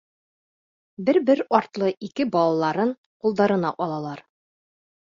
Бер-бер 1.09 1.43
артлы 1.59 1.91
ике 2.09 2.29
балаларын 2.39 2.97
ҡулдарына 3.23 3.77
алалар. 3.89 4.29